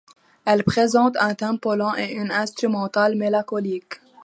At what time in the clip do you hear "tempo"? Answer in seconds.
1.35-1.75